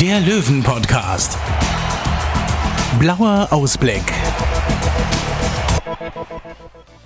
[0.00, 1.38] der Löwen-Podcast.
[2.98, 4.02] Blauer Ausblick.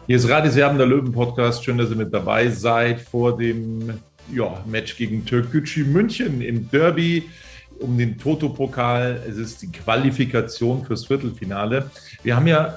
[0.09, 1.65] Hier ist Radiserben, der Löwen-Podcast.
[1.65, 4.01] Schön, dass ihr mit dabei seid vor dem
[4.33, 7.29] ja, Match gegen Türkgücü München im Derby
[7.79, 9.23] um den Toto-Pokal.
[9.29, 11.91] Es ist die Qualifikation fürs Viertelfinale.
[12.25, 12.75] Wir haben ja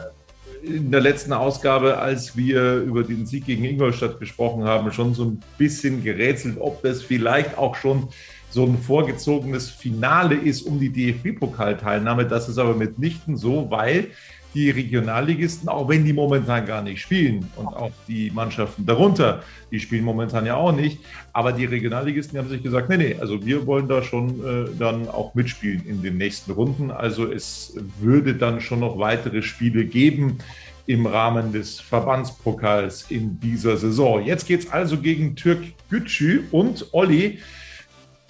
[0.61, 5.25] in der letzten Ausgabe, als wir über den Sieg gegen Ingolstadt gesprochen haben, schon so
[5.25, 8.09] ein bisschen gerätselt, ob das vielleicht auch schon
[8.53, 12.25] so ein vorgezogenes Finale ist um die DFB-Pokalteilnahme.
[12.27, 14.11] Das ist aber mitnichten so, weil
[14.53, 19.79] die Regionalligisten, auch wenn die momentan gar nicht spielen und auch die Mannschaften darunter, die
[19.79, 20.99] spielen momentan ja auch nicht,
[21.33, 25.07] aber die Regionalligisten haben sich gesagt, nee, nee, also wir wollen da schon äh, dann
[25.07, 26.91] auch mitspielen in den nächsten Runden.
[26.91, 30.37] Also es würde dann schon noch weitere Spiele geben
[30.85, 34.23] im Rahmen des Verbandspokals in dieser Saison.
[34.23, 37.39] Jetzt geht es also gegen Türk Gütschü und Olli.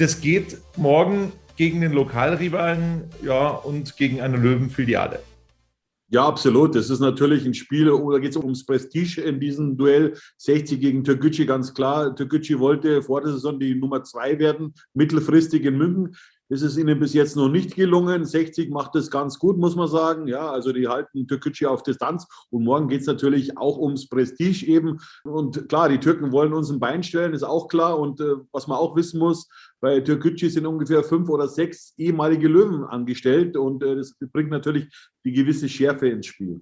[0.03, 5.19] Das geht morgen gegen den Lokalrivalen ja, und gegen eine Löwenfiliale.
[6.09, 6.75] Ja, absolut.
[6.75, 10.17] Das ist natürlich ein Spiel, da geht es ums Prestige in diesem Duell.
[10.39, 12.13] 60 gegen Türkgücü, ganz klar.
[12.13, 16.17] Türkgücü wollte vor der Saison die Nummer zwei werden, mittelfristig in München.
[16.49, 18.25] Das ist ihnen bis jetzt noch nicht gelungen.
[18.25, 20.27] 60 macht es ganz gut, muss man sagen.
[20.27, 22.27] Ja, also die halten Türkgücü auf Distanz.
[22.51, 24.99] Und morgen geht es natürlich auch ums Prestige eben.
[25.23, 27.97] Und klar, die Türken wollen uns ein Bein stellen, ist auch klar.
[27.97, 29.47] Und äh, was man auch wissen muss,
[29.83, 33.57] bei Türkgücü sind ungefähr fünf oder sechs ehemalige Löwen angestellt.
[33.57, 34.87] Und äh, das bringt natürlich
[35.25, 36.61] die gewisse Schärfe ins Spiel.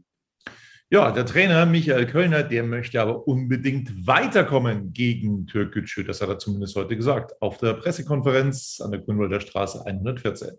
[0.90, 6.04] Ja, der Trainer Michael Kölner, der möchte aber unbedingt weiterkommen gegen Türkgücü.
[6.04, 10.50] Das hat er zumindest heute gesagt auf der Pressekonferenz an der Grünwalder Straße 114.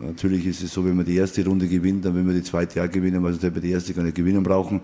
[0.00, 2.82] Natürlich ist es so, wenn man die erste Runde gewinnt, dann wenn wir die zweite
[2.82, 4.80] auch gewinnen, also wir die erste gar nicht gewinnen brauchen,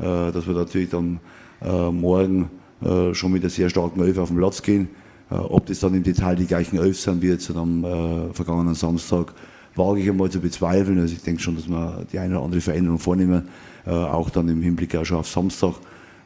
[0.00, 1.20] äh, dass wir natürlich dann
[1.62, 2.50] äh, morgen
[2.82, 4.88] äh, schon mit einer sehr starken Elf auf den Platz gehen.
[5.30, 7.84] Ob das dann im Detail die gleichen Elf sind wie jetzt am
[8.32, 9.34] vergangenen Samstag,
[9.74, 10.98] wage ich einmal zu bezweifeln.
[10.98, 13.48] Also ich denke schon, dass wir die eine oder andere Veränderung vornehmen
[13.86, 15.74] äh, auch dann im Hinblick auch schon auf Samstag.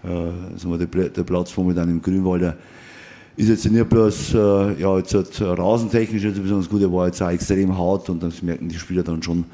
[0.03, 0.09] Äh,
[0.59, 2.57] sagen wir, der, der Platz momentan im Grünwalder
[3.37, 7.23] ist jetzt nicht bloß äh, ja, jetzt halt rasentechnisch nicht besonders gut, er war jetzt
[7.23, 9.45] auch extrem hart und das merken die Spieler dann schon,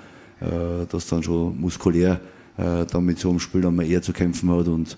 [0.40, 2.20] äh, dass dann schon muskulär
[2.56, 4.96] äh, dann mit so einem Spiel dann mal eher zu kämpfen hat und äh,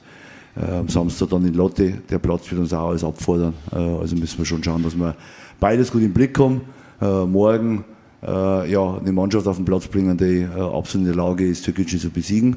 [0.57, 3.55] am Samstag dann in Lotte, der Platz wird uns auch alles abfordern.
[3.73, 5.15] Äh, also müssen wir schon schauen, dass wir
[5.59, 6.63] beides gut im Blick haben.
[7.01, 7.85] Äh, morgen
[8.23, 11.65] äh, ja, eine Mannschaft auf den Platz bringen, die äh, absolut in der Lage ist,
[11.65, 12.57] Türkgücü zu besiegen.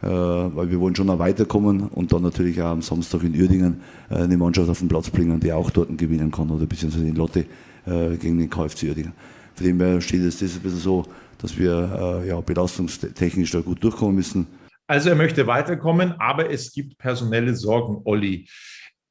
[0.00, 3.80] Äh, weil wir wollen schon noch weiterkommen und dann natürlich auch am Samstag in Uerdingen
[4.10, 7.16] äh, eine Mannschaft auf den Platz bringen, die auch dort gewinnen kann oder beziehungsweise in
[7.16, 7.46] Lotte
[7.84, 9.12] äh, gegen den KFC Uerdingen.
[9.54, 11.04] Von dem her steht es das ein bisschen so,
[11.38, 14.46] dass wir ja, belastungstechnisch da gut durchkommen müssen.
[14.88, 18.48] Also er möchte weiterkommen, aber es gibt personelle Sorgen, Olli.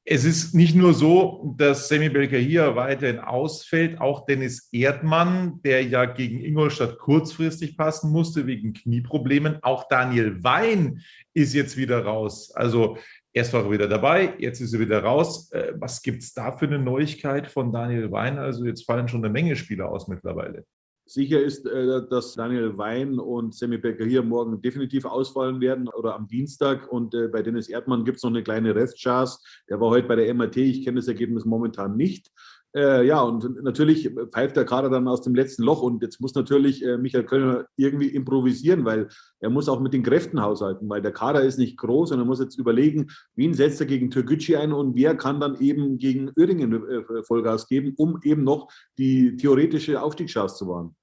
[0.04, 2.08] Es ist nicht nur so, dass Semi
[2.40, 9.58] hier weiterhin ausfällt, auch Dennis Erdmann, der ja gegen Ingolstadt kurzfristig passen musste wegen Knieproblemen.
[9.62, 11.02] Auch Daniel Wein
[11.34, 12.50] ist jetzt wieder raus.
[12.54, 12.96] Also
[13.32, 15.52] erst war er wieder dabei, jetzt ist er wieder raus.
[15.52, 18.38] Äh, was gibt es da für eine Neuigkeit von Daniel Wein?
[18.38, 20.64] Also jetzt fallen schon eine Menge Spieler aus mittlerweile.
[21.08, 26.14] Sicher ist, äh, dass Daniel Wein und Sammy Becker hier morgen definitiv ausfallen werden oder
[26.14, 26.92] am Dienstag.
[26.92, 29.38] Und äh, bei Dennis Erdmann gibt es noch eine kleine Restchance.
[29.70, 30.58] Der war heute bei der MRT.
[30.58, 32.30] Ich kenne das Ergebnis momentan nicht.
[32.76, 35.80] Äh, ja, und natürlich pfeift der Kader dann aus dem letzten Loch.
[35.80, 39.08] Und jetzt muss natürlich Michael Kölner irgendwie improvisieren, weil
[39.40, 42.26] er muss auch mit den Kräften haushalten, weil der Kader ist nicht groß und er
[42.26, 46.30] muss jetzt überlegen, wen setzt er gegen Türkgücü ein und wer kann dann eben gegen
[46.36, 48.68] Uerdingen äh, Vollgas geben, um eben noch
[48.98, 50.94] die theoretische Aufstiegschance zu wahren.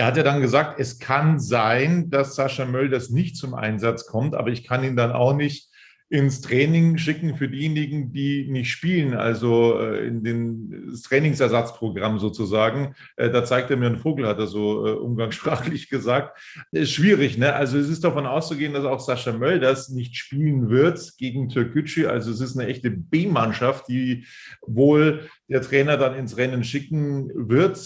[0.00, 4.34] Er hat ja dann gesagt, es kann sein, dass Sascha Mölders nicht zum Einsatz kommt,
[4.34, 5.68] aber ich kann ihn dann auch nicht
[6.08, 12.94] ins Training schicken für diejenigen, die nicht spielen, also äh, in den, das Trainingsersatzprogramm sozusagen.
[13.16, 16.38] Äh, da zeigt er mir einen Vogel, hat er so äh, umgangssprachlich gesagt.
[16.72, 17.54] Ist schwierig, ne?
[17.54, 22.06] Also es ist davon auszugehen, dass auch Sascha Mölders nicht spielen wird gegen Türkgücü.
[22.06, 24.24] Also es ist eine echte B-Mannschaft, die
[24.66, 27.76] wohl der Trainer dann ins Rennen schicken wird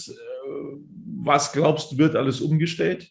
[1.25, 3.09] was glaubst du, wird alles umgestellt?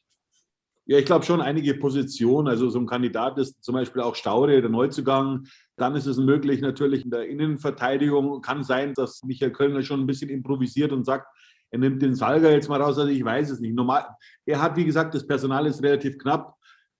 [0.86, 2.46] Ja, ich glaube schon einige Positionen.
[2.46, 5.46] Also so ein Kandidat ist zum Beispiel auch Staude, der Neuzugang.
[5.76, 8.42] Dann ist es möglich natürlich in der Innenverteidigung.
[8.42, 11.26] Kann sein, dass Michael Kölner schon ein bisschen improvisiert und sagt,
[11.70, 13.74] er nimmt den Salga jetzt mal raus, also ich weiß es nicht.
[13.74, 14.06] Normal,
[14.46, 16.54] er hat, wie gesagt, das Personal ist relativ knapp.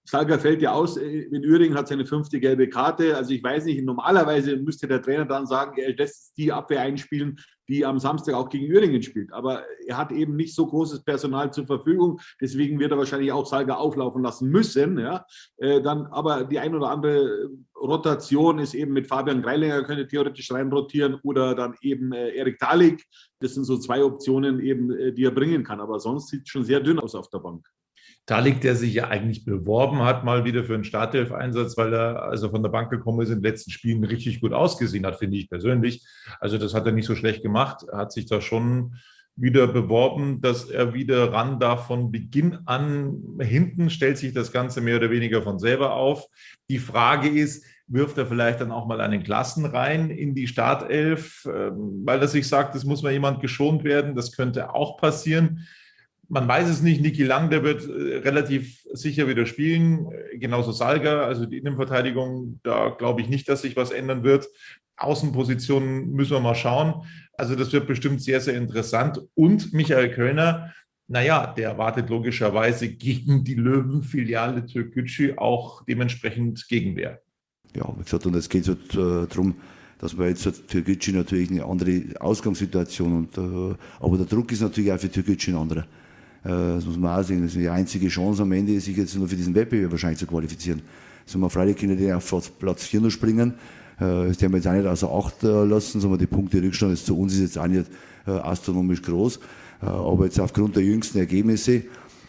[0.06, 3.17] Salga fällt ja aus, in Üringen hat seine fünfte gelbe Karte.
[3.17, 7.39] Also ich weiß nicht, normalerweise müsste der Trainer dann sagen, er lässt die Abwehr einspielen,
[7.69, 9.33] die am Samstag auch gegen Üringen spielt.
[9.33, 12.21] Aber er hat eben nicht so großes Personal zur Verfügung.
[12.39, 14.99] Deswegen wird er wahrscheinlich auch Salga auflaufen lassen müssen.
[14.99, 15.25] Ja?
[15.56, 20.53] Äh, dann, aber die ein oder andere Rotation ist eben mit Fabian Greilinger, könnte theoretisch
[20.53, 23.06] rein rotieren oder dann eben äh, Erik Dalik.
[23.41, 25.81] Das sind so zwei Optionen eben, äh, die er bringen kann.
[25.81, 27.67] Aber sonst sieht es schon sehr dünn aus auf der Bank.
[28.26, 32.43] Talik, der sich ja eigentlich beworben hat, mal wieder für einen Startelf-Einsatz, weil er, als
[32.43, 35.37] er von der Bank gekommen ist, in den letzten Spielen richtig gut ausgesehen hat, finde
[35.37, 36.06] ich persönlich.
[36.41, 37.85] Also das hat er nicht so schlecht gemacht.
[37.91, 38.97] Er hat sich da schon
[39.37, 43.37] wieder beworben, dass er wieder ran darf von Beginn an.
[43.41, 46.27] Hinten stellt sich das Ganze mehr oder weniger von selber auf.
[46.70, 51.47] Die Frage ist, wirft er vielleicht dann auch mal einen Klassen rein in die Startelf,
[51.47, 54.15] ähm, weil er sich sagt, es muss mal jemand geschont werden.
[54.15, 55.67] Das könnte auch passieren
[56.29, 57.00] man weiß es nicht.
[57.00, 60.09] Niki Lang, der wird äh, relativ sicher wieder spielen.
[60.35, 64.49] Genauso Salga, also die Innenverteidigung, da glaube ich nicht, dass sich was ändern wird.
[64.97, 67.05] Außenpositionen müssen wir mal schauen.
[67.37, 69.21] Also das wird bestimmt sehr, sehr interessant.
[69.35, 70.73] Und Michael Kölner,
[71.09, 77.20] naja, der erwartet logischerweise gegen die Löwen-Filiale Türkgücü auch dementsprechend Gegenwehr.
[77.77, 79.56] Ja, wie gesagt, und es geht so äh, darum,
[79.99, 84.62] dass man jetzt hat Türkgücü natürlich eine andere Ausgangssituation und äh, aber der Druck ist
[84.62, 85.87] natürlich auch für Türkgücü ein anderer.
[86.44, 87.43] Äh, das muss man auch sehen.
[87.43, 90.26] Das ist die einzige Chance am Ende, sich jetzt nur für diesen Wettbewerb wahrscheinlich zu
[90.26, 90.82] qualifizieren.
[91.26, 93.55] Also man Freitag können die auf Platz 4 noch springen.
[93.99, 96.93] Äh, das haben wir jetzt auch nicht außer Acht äh, lassen, sondern die Punkte Rückstand
[96.93, 97.87] ist zu uns ist jetzt auch nicht
[98.26, 99.38] astronomisch groß.
[99.82, 101.82] Aber jetzt aufgrund der jüngsten Ergebnisse,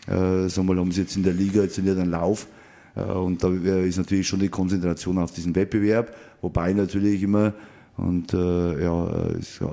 [0.06, 2.48] sagen wir, haben sie jetzt in der Liga jetzt nicht einen Lauf.
[2.96, 7.54] Und da ist natürlich schon die Konzentration auf diesen Wettbewerb, wobei natürlich immer,
[7.98, 9.08] und äh, ja,
[9.40, 9.66] ist, äh,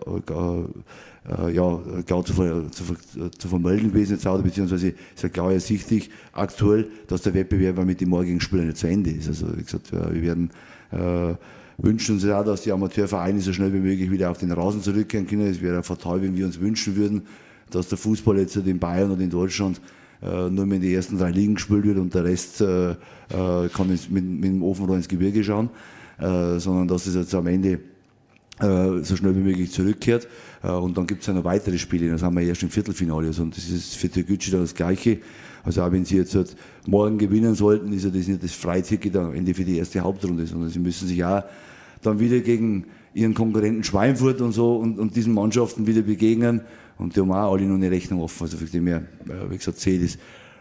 [1.28, 2.34] äh, ja, klar zu,
[2.70, 2.84] zu,
[3.38, 8.00] zu vermelden gewesen jetzt auch, beziehungsweise ist ja klar ersichtlich aktuell, dass der Wettbewerb mit
[8.00, 9.28] den morgigen Spielen nicht zu Ende ist.
[9.28, 10.50] Also wie gesagt, wir werden
[10.92, 11.34] äh,
[11.78, 15.26] wünschen uns auch, dass die Amateurvereine so schnell wie möglich wieder auf den Rasen zurückkehren
[15.26, 15.46] können.
[15.46, 17.22] Es wäre fatal, wenn wir uns wünschen würden,
[17.70, 19.80] dass der Fußball jetzt in Bayern und in Deutschland
[20.22, 22.96] äh, nur mehr in die ersten drei Ligen gespielt wird und der Rest äh, äh
[23.72, 25.70] kann mit, mit dem Ofenrohr ins Gebirge schauen,
[26.18, 27.78] äh, sondern dass es jetzt am Ende äh,
[28.62, 30.28] so schnell wie möglich zurückkehrt.
[30.62, 32.10] Äh, und dann gibt es ja noch weitere Spiele.
[32.10, 33.28] Das haben wir erst im Viertelfinale.
[33.28, 35.18] Also, und das ist für Türkgücü dann das Gleiche.
[35.64, 36.56] Also auch wenn sie jetzt halt
[36.86, 40.46] morgen gewinnen sollten, ist ja das nicht das Freiticket am Ende für die erste Hauptrunde,
[40.46, 41.44] sondern sie müssen sich auch
[42.02, 46.62] dann wieder gegen ihren Konkurrenten Schweinfurt und so und, und diesen Mannschaften wieder begegnen.
[46.98, 48.42] Und die haben auch alle noch eine Rechnung offen.
[48.42, 50.18] Also für die mehr, äh, wie gesagt, sehe das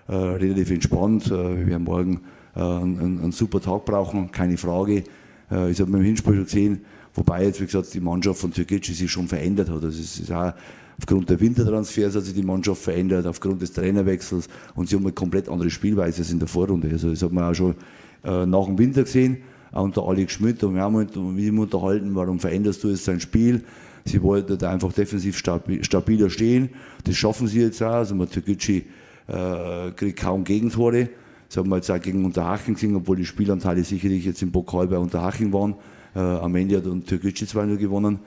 [0.07, 1.27] äh, relativ entspannt.
[1.27, 2.21] Äh, wir werden morgen
[2.55, 5.03] äh, einen, einen, super Tag brauchen, keine Frage.
[5.51, 6.81] Äh, ich habe beim Hinspiel schon gesehen,
[7.13, 9.83] Wobei jetzt, wie gesagt, die Mannschaft von Türkgücü sich schon verändert hat.
[9.83, 10.53] Also es ist auch
[10.97, 15.13] aufgrund der Wintertransfers hat sich die Mannschaft verändert, aufgrund des Trainerwechsels und sie haben eine
[15.13, 16.89] komplett andere Spielweise als in der Vorrunde.
[16.91, 17.75] Also das hat man auch schon
[18.23, 19.37] äh, nach dem Winter gesehen,
[19.71, 23.05] auch unter Alex Schmidt und wir haben uns mit ihm unterhalten, warum veränderst du jetzt
[23.05, 23.63] sein Spiel?
[24.05, 26.69] Sie wollten da einfach defensiv stabiler stehen.
[27.03, 27.93] Das schaffen sie jetzt auch.
[27.93, 28.81] Also Türkgücü
[29.27, 31.09] äh, kriegt kaum Gegentore.
[31.47, 34.87] Das haben wir jetzt auch gegen Unterhaching gesehen, obwohl die Spielanteile sicherlich jetzt im Pokal
[34.87, 35.75] bei Unterhaching waren.
[36.15, 38.19] Äh, hat und Türkgücü 2-0 gewonnen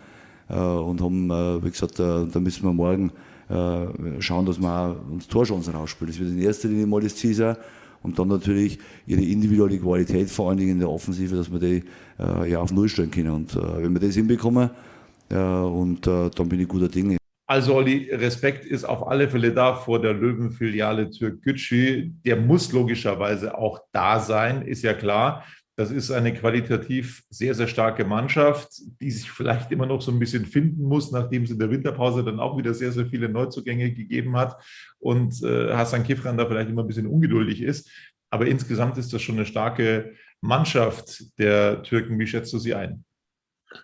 [0.49, 3.13] äh, und haben, äh, wie gesagt, da müssen wir morgen
[4.21, 6.11] schauen, dass wir uns Torchancen rausspielen.
[6.11, 7.57] Das wird in erster Linie mal das Ziel sein.
[8.03, 11.85] Und dann natürlich ihre individuelle Qualität, vor allen Dingen in der Offensive, dass wir die
[12.19, 13.31] äh, ja auf Null stellen können.
[13.31, 14.71] Und äh, wenn wir das hinbekommen,
[15.31, 17.17] äh, und dann bin ich guter Dinge.
[17.47, 22.11] Also Olli, Respekt ist auf alle Fälle da vor der Löwenfiliale Türkgücü.
[22.25, 25.45] Der muss logischerweise auch da sein, ist ja klar.
[25.77, 30.21] Das ist eine qualitativ sehr, sehr starke Mannschaft, die sich vielleicht immer noch so ein
[30.21, 33.93] bisschen finden muss, nachdem es in der Winterpause dann auch wieder sehr, sehr viele Neuzugänge
[33.93, 34.57] gegeben hat
[35.01, 37.91] und äh, Hassan Kifran da vielleicht immer ein bisschen ungeduldig ist.
[38.31, 42.19] Aber insgesamt ist das schon eine starke Mannschaft der Türken.
[42.19, 43.05] Wie schätzt du sie ein?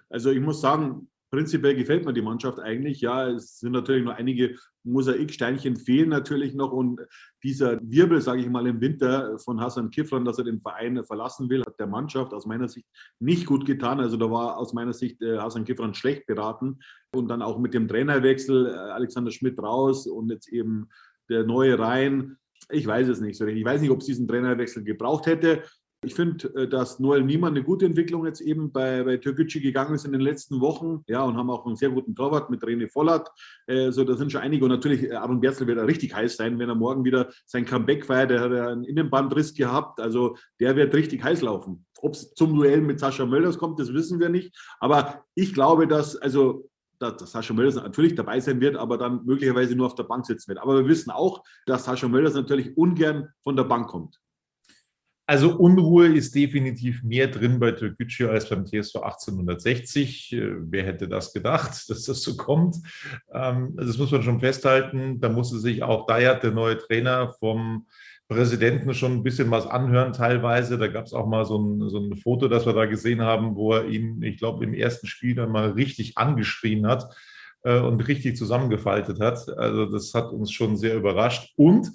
[0.08, 3.00] Also ich muss sagen, prinzipiell gefällt mir die Mannschaft eigentlich.
[3.00, 7.00] Ja, es sind natürlich noch einige Mosaiksteinchen fehlen natürlich noch und
[7.42, 11.48] dieser Wirbel, sage ich mal, im Winter von Hassan Kifran, dass er den Verein verlassen
[11.50, 12.86] will, hat der Mannschaft aus meiner Sicht
[13.18, 14.00] nicht gut getan.
[14.00, 16.80] Also da war aus meiner Sicht äh, Hassan Kifran schlecht beraten
[17.14, 20.88] und dann auch mit dem Trainerwechsel äh, Alexander Schmidt raus und jetzt eben
[21.28, 22.36] der neue rein.
[22.70, 23.60] Ich weiß es nicht so richtig.
[23.60, 25.62] Ich weiß nicht, ob es diesen Trainerwechsel gebraucht hätte.
[26.02, 29.94] Ich finde, äh, dass Noel Niemann eine gute Entwicklung jetzt eben bei, bei Türkgücü gegangen
[29.94, 31.04] ist in den letzten Wochen.
[31.06, 33.28] Ja, und haben auch einen sehr guten Torwart mit René Vollert.
[33.66, 34.64] Äh, so, da sind schon einige.
[34.64, 38.06] Und natürlich, äh, Aaron Berzel wird richtig heiß sein, wenn er morgen wieder sein Comeback
[38.06, 38.30] feiert.
[38.30, 40.00] Der hat ja einen Innenbandriss gehabt.
[40.00, 41.84] Also, der wird richtig heiß laufen.
[42.00, 44.56] Ob es zum Duell mit Sascha Mölders kommt, das wissen wir nicht.
[44.78, 49.76] Aber ich glaube, dass, also, dass Sascha Mölders natürlich dabei sein wird, aber dann möglicherweise
[49.76, 50.60] nur auf der Bank sitzen wird.
[50.60, 54.18] Aber wir wissen auch, dass Sascha Mölders natürlich ungern von der Bank kommt.
[55.30, 60.32] Also Unruhe ist definitiv mehr drin bei Türkgücü als beim TSV 1860.
[60.32, 62.78] Äh, wer hätte das gedacht, dass das so kommt?
[63.32, 65.20] Ähm, also das muss man schon festhalten.
[65.20, 67.86] Da musste sich auch Dayat, der neue Trainer, vom
[68.26, 70.78] Präsidenten schon ein bisschen was anhören teilweise.
[70.78, 73.54] Da gab es auch mal so ein, so ein Foto, das wir da gesehen haben,
[73.54, 77.06] wo er ihn, ich glaube, im ersten Spiel dann mal richtig angeschrien hat
[77.62, 79.48] und richtig zusammengefaltet hat.
[79.58, 81.52] Also das hat uns schon sehr überrascht.
[81.56, 81.92] Und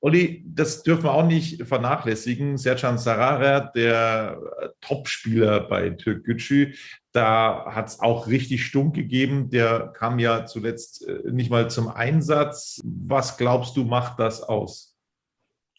[0.00, 2.56] Olli, das dürfen wir auch nicht vernachlässigen.
[2.56, 4.40] Sercan Sarara, der
[4.80, 6.74] Topspieler bei Türk Gücü,
[7.12, 9.50] da hat es auch richtig stunk gegeben.
[9.50, 12.80] Der kam ja zuletzt äh, nicht mal zum Einsatz.
[12.84, 14.96] Was glaubst du, macht das aus?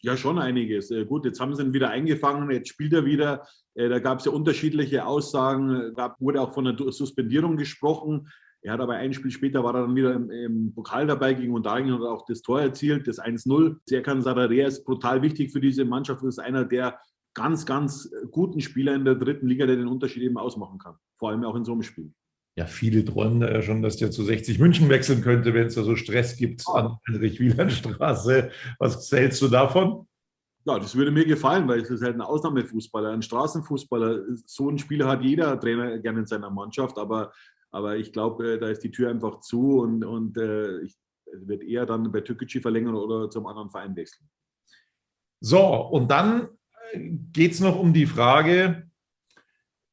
[0.02, 0.90] Ja, schon einiges.
[0.90, 3.46] Äh, gut, jetzt haben sie ihn wieder eingefangen, jetzt spielt er wieder.
[3.74, 5.94] Äh, da gab es ja unterschiedliche Aussagen.
[5.96, 8.28] Da wurde auch von einer Suspendierung gesprochen.
[8.62, 11.54] Er hat aber ein Spiel später war er dann wieder im, im Pokal dabei gegen
[11.54, 13.76] Ungarn und hat auch das Tor erzielt, das 1-0.
[13.86, 16.22] Serkan Sararea ist brutal wichtig für diese Mannschaft.
[16.22, 16.98] Das ist einer der
[17.34, 20.96] ganz, ganz guten Spieler in der dritten Liga, der den Unterschied eben ausmachen kann.
[21.16, 22.12] Vor allem auch in so einem Spiel.
[22.56, 25.76] Ja, viele träumen da ja schon, dass der zu 60 München wechseln könnte, wenn es
[25.76, 28.50] da so Stress gibt an Heinrich-Wieland-Straße.
[28.78, 30.06] Was hältst du davon?
[30.66, 34.24] Ja, das würde mir gefallen, weil es ist halt ein Ausnahmefußballer, ein Straßenfußballer.
[34.44, 37.32] So ein Spieler hat jeder Trainer gerne in seiner Mannschaft, aber
[37.70, 40.96] aber ich glaube, äh, da ist die Tür einfach zu und, und äh, ich
[41.32, 44.28] wird eher dann bei Türkgücü verlängern oder zum anderen Verein wechseln.
[45.40, 46.48] So, und dann
[46.92, 48.90] äh, geht es noch um die Frage,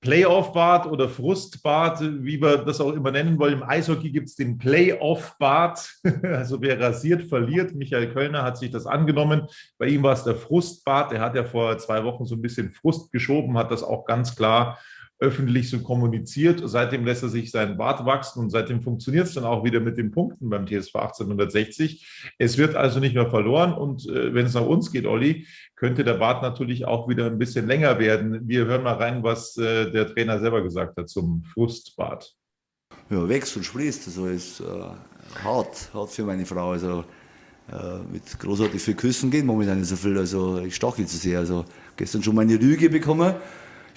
[0.02, 3.54] Playoff-Bad oder Frustbad, wie wir das auch immer nennen wollen.
[3.54, 5.96] Im Eishockey gibt es den Playoff-Bad.
[6.24, 7.74] Also wer rasiert, verliert.
[7.74, 9.48] Michael Kölner hat sich das angenommen.
[9.78, 11.14] Bei ihm war es der Frustbad.
[11.14, 14.36] Er hat ja vor zwei Wochen so ein bisschen Frust geschoben, hat das auch ganz
[14.36, 14.78] klar
[15.20, 16.62] öffentlich so kommuniziert.
[16.64, 19.98] Seitdem lässt er sich seinen Bart wachsen und seitdem funktioniert es dann auch wieder mit
[19.98, 22.34] den Punkten beim TSV 1860.
[22.38, 26.04] Es wird also nicht mehr verloren und äh, wenn es nach uns geht, Olli, könnte
[26.04, 28.48] der Bart natürlich auch wieder ein bisschen länger werden.
[28.48, 32.36] Wir hören mal rein, was äh, der Trainer selber gesagt hat zum Frustbart.
[33.10, 34.08] Ja, wächst und sprießt.
[34.08, 36.72] Also ist äh, hart, hart für meine Frau.
[36.72, 37.04] Also
[37.72, 40.18] äh, mit großartig viel Küssen geht momentan nicht so viel.
[40.18, 41.40] Also ich stachel zu sehr.
[41.40, 43.34] Also gestern schon meine Lüge bekommen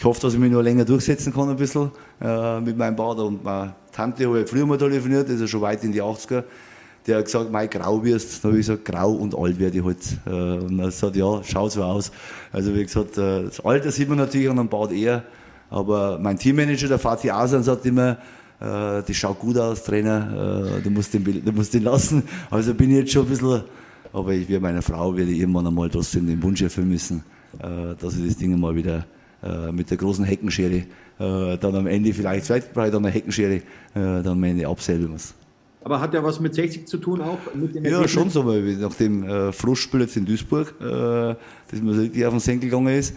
[0.01, 1.91] ich hoffe, dass ich mich noch länger durchsetzen kann, ein bisschen
[2.23, 3.27] äh, mit meinem Vater.
[3.27, 6.03] Und meine Tante habe ich früher mal telefoniert, das ist ja schon weit in die
[6.03, 6.43] 80er.
[7.07, 8.43] Der hat gesagt, mein grau wirst.
[8.43, 9.99] Dann habe ich gesagt, grau und alt werde ich halt.
[10.25, 12.13] Äh, und er hat gesagt, ja, schaut so aus.
[12.51, 15.23] Also wie gesagt, äh, das Alter sieht man natürlich an einem Bart eher.
[15.69, 18.13] Aber mein Teammanager, der Fatih Asan, sagt immer,
[18.59, 22.23] äh, das schaut gut aus, Trainer, äh, du, musst den, du musst den lassen.
[22.51, 23.65] Also bin ich jetzt schon ein bisschen,
[24.15, 27.23] aber ich werde meiner Frau werde ich irgendwann einmal trotzdem den Wunsch erfüllen müssen,
[28.01, 29.05] dass ich das Ding mal wieder
[29.73, 30.85] mit der großen Heckenschere
[31.21, 33.63] äh, dann am Ende vielleicht ich dann eine Heckenschere, äh,
[33.95, 35.35] dann am Ende absäbeln muss.
[35.83, 37.39] Aber hat ja was mit 60 zu tun auch?
[37.55, 41.81] Mit dem ja, schon so, weil nach dem äh, Frustspiel jetzt in Duisburg, äh, das
[41.81, 43.15] mir richtig auf den Senkel gegangen ist,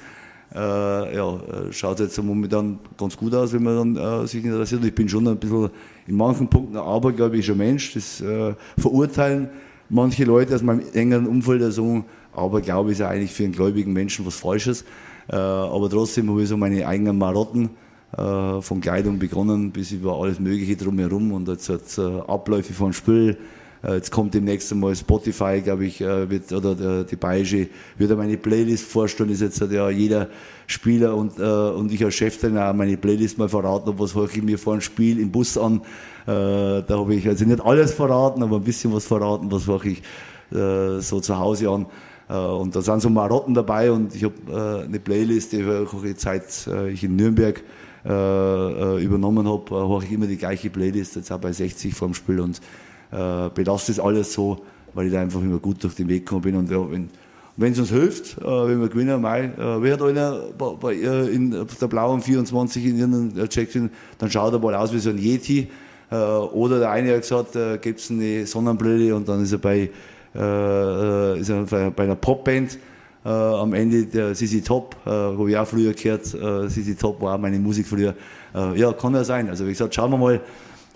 [0.53, 1.39] äh, ja,
[1.71, 4.83] schaut jetzt momentan ganz gut aus, wenn man dann äh, sich interessiert.
[4.85, 5.69] Ich bin schon ein bisschen
[6.05, 7.93] in manchen Punkten ein abergläubischer Mensch.
[7.93, 9.49] Das äh, verurteilen
[9.89, 12.03] manche Leute aus meinem engeren Umfeld so,
[12.33, 14.85] aber glaube ich, ist ja eigentlich für einen gläubigen Menschen was Falsches.
[15.29, 17.69] Äh, aber trotzdem habe ich so meine eigenen Marotten
[18.17, 22.93] äh, von Kleidung begonnen bis über alles Mögliche drumherum und jetzt hat äh, Abläufe von
[22.93, 23.37] Spiel.
[23.85, 29.29] Jetzt kommt demnächst einmal Spotify, glaube ich, wird, oder die Bayerische wird meine Playlist vorstellen.
[29.29, 30.29] Ist jetzt ja jeder
[30.67, 34.57] Spieler und, und ich als Cheftrainer auch meine Playlist mal verraten, was höre ich mir
[34.57, 35.81] vor einem Spiel im Bus an.
[36.25, 40.01] Da habe ich also nicht alles verraten, aber ein bisschen was verraten, was höre ich
[40.49, 41.85] so zu Hause an.
[42.33, 45.87] Äh, und da sind so Marotten dabei und ich habe äh, eine Playlist, die höre
[46.03, 47.63] ich seit äh, ich in Nürnberg
[48.05, 52.59] übernommen habe, höre ich immer die gleiche Playlist, jetzt auch bei 60 vorm Spiel und
[53.09, 54.57] belasse das alles so,
[54.93, 56.85] weil ich da einfach immer gut durch den Weg gekommen bin und ja,
[57.55, 60.93] wenn es uns hilft, äh, wenn wir gewinnen, Mai, äh, wer hat einer bei, bei,
[60.95, 65.17] in der blauen 24 in ihren Check-in, dann schaut er mal aus wie so ein
[65.17, 65.67] Yeti.
[66.11, 69.59] Äh, oder der eine hat gesagt, äh, gibt es eine Sonnenbrille und dann ist er
[69.59, 69.91] bei
[70.35, 72.77] äh, ist bei einer Popband.
[73.25, 77.37] Äh, am Ende der Sisi Top, äh, wo ich auch früher gehört, äh, Top war
[77.37, 78.15] meine Musik früher.
[78.53, 79.49] Äh, ja, kann ja sein.
[79.49, 80.41] Also wie gesagt, schauen wir mal.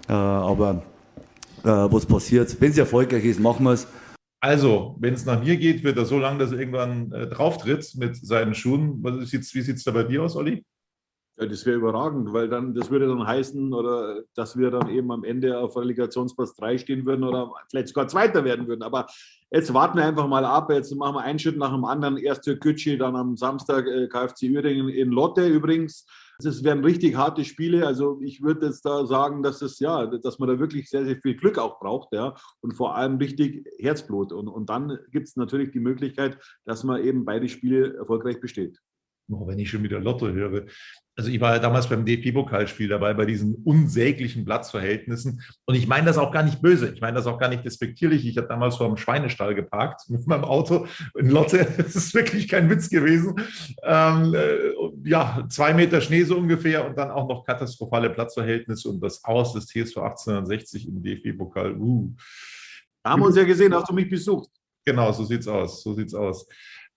[0.09, 0.83] Äh, aber
[1.63, 3.87] äh, was passiert, wenn es erfolgreich ist, machen wir es.
[4.39, 7.95] Also, wenn es nach mir geht, wird er so lange, dass er irgendwann äh, drauftritt
[7.95, 8.99] mit seinen Schuhen.
[9.01, 10.63] Was ist wie sieht es da bei dir aus, Olli?
[11.39, 15.11] Ja, das wäre überragend, weil dann, das würde dann heißen, oder dass wir dann eben
[15.11, 18.81] am Ende auf Relegationsplatz 3 stehen würden oder vielleicht sogar Zweiter werden würden.
[18.81, 19.05] Aber
[19.51, 20.71] jetzt warten wir einfach mal ab.
[20.71, 22.17] Jetzt machen wir einen Schritt nach dem anderen.
[22.17, 26.07] Erst Türkgücü, dann am Samstag äh, KFC Uerdingen in Lotte übrigens.
[26.39, 27.85] Es werden richtig harte Spiele.
[27.85, 31.17] Also ich würde jetzt da sagen, dass es ja, dass man da wirklich sehr, sehr
[31.17, 34.33] viel Glück auch braucht, ja, und vor allem richtig Herzblut.
[34.33, 38.79] Und, und dann gibt es natürlich die Möglichkeit, dass man eben beide Spiele erfolgreich besteht.
[39.29, 40.65] Oh, wenn ich schon wieder Lotto höre.
[41.17, 45.41] Also ich war ja damals beim DFB-Pokalspiel dabei, bei diesen unsäglichen Platzverhältnissen.
[45.65, 46.93] Und ich meine das auch gar nicht böse.
[46.93, 48.25] Ich meine das auch gar nicht despektierlich.
[48.27, 50.85] Ich habe damals vor einem Schweinestall geparkt mit meinem Auto
[51.17, 51.67] in Lotte.
[51.77, 53.35] Das ist wirklich kein Witz gewesen.
[53.83, 59.01] Ähm, äh, ja, zwei Meter Schnee so ungefähr und dann auch noch katastrophale Platzverhältnisse und
[59.01, 61.77] das Aus des TSV 1860 im DFB-Pokal.
[61.77, 62.13] Uh.
[63.03, 64.49] Da haben wir uns ja gesehen, hast du mich besucht.
[64.85, 65.81] Genau, so sieht's aus.
[65.81, 66.47] So sieht's aus.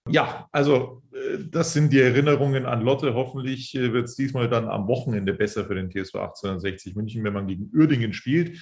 [0.09, 3.13] Ja, also äh, das sind die Erinnerungen an Lotte.
[3.13, 7.33] Hoffentlich äh, wird es diesmal dann am Wochenende besser für den TSV 1860 München, wenn
[7.33, 8.57] man gegen Uerdingen spielt.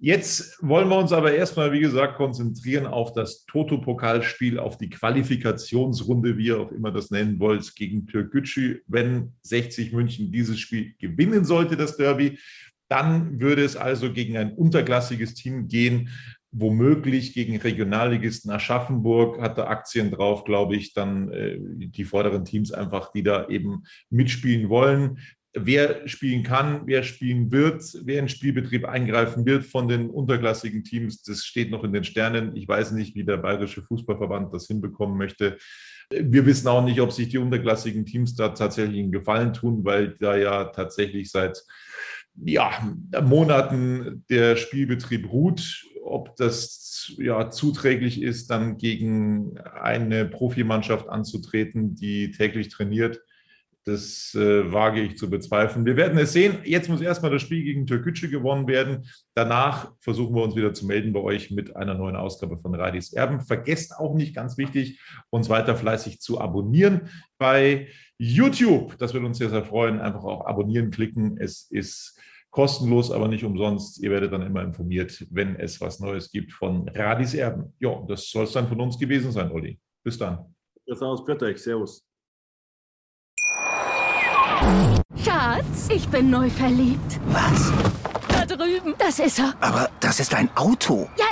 [0.00, 6.38] Jetzt wollen wir uns aber erstmal, wie gesagt, konzentrieren auf das Toto-Pokalspiel, auf die Qualifikationsrunde,
[6.38, 8.82] wie ihr auch immer das nennen wollt, gegen Türkgücü.
[8.86, 12.38] Wenn 60 München dieses Spiel gewinnen sollte, das Derby,
[12.88, 16.10] dann würde es also gegen ein unterklassiges Team gehen,
[16.50, 22.72] womöglich gegen Regionalligisten Aschaffenburg hat er Aktien drauf, glaube ich, dann äh, die vorderen Teams
[22.72, 25.18] einfach, die da eben mitspielen wollen.
[25.54, 31.22] Wer spielen kann, wer spielen wird, wer in Spielbetrieb eingreifen wird von den unterklassigen Teams,
[31.22, 32.54] das steht noch in den Sternen.
[32.54, 35.58] Ich weiß nicht, wie der Bayerische Fußballverband das hinbekommen möchte.
[36.10, 40.16] Wir wissen auch nicht, ob sich die unterklassigen Teams da tatsächlich einen Gefallen tun, weil
[40.18, 41.62] da ja tatsächlich seit
[42.44, 42.70] ja,
[43.22, 52.30] Monaten der Spielbetrieb ruht ob das ja zuträglich ist, dann gegen eine Profimannschaft anzutreten, die
[52.30, 53.20] täglich trainiert.
[53.84, 55.86] Das äh, wage ich zu bezweifeln.
[55.86, 56.58] Wir werden es sehen.
[56.64, 59.06] Jetzt muss erstmal das Spiel gegen Türkgücü gewonnen werden.
[59.34, 63.14] Danach versuchen wir uns wieder zu melden bei euch mit einer neuen Ausgabe von Radis
[63.14, 63.40] Erben.
[63.40, 65.00] Vergesst auch nicht, ganz wichtig,
[65.30, 67.88] uns weiter fleißig zu abonnieren bei
[68.18, 68.98] YouTube.
[68.98, 70.00] Das wird uns sehr, sehr freuen.
[70.00, 71.38] Einfach auch abonnieren klicken.
[71.38, 72.18] Es ist
[72.50, 74.02] kostenlos, aber nicht umsonst.
[74.02, 77.74] Ihr werdet dann immer informiert, wenn es was Neues gibt von Radis Erben.
[77.78, 79.78] Ja, das soll es dann von uns gewesen sein, Olli.
[80.02, 80.54] Bis dann.
[80.86, 81.58] Das aus euch.
[81.58, 82.04] Servus.
[85.16, 87.20] Schatz, ich bin neu verliebt.
[87.28, 87.72] Was?
[88.28, 88.94] Da drüben.
[88.98, 89.54] Das ist er.
[89.60, 91.08] Aber das ist ein Auto.
[91.18, 91.26] Ja,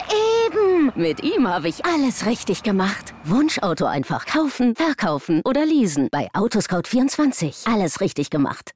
[0.47, 0.93] eben.
[0.95, 3.15] Mit ihm habe ich alles richtig gemacht.
[3.25, 6.09] Wunschauto einfach kaufen, verkaufen oder leasen.
[6.11, 7.73] Bei Autoscout24.
[7.73, 8.76] Alles richtig gemacht.